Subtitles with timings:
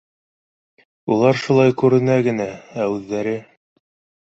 [1.15, 2.49] —Улар шулай күренә генә,
[2.87, 3.39] ә үҙҙәре.